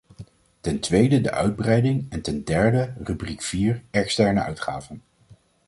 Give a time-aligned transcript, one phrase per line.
[0.61, 5.01] Ten tweede de uitbreiding, en ten derde rubriek vier, externe uitgaven.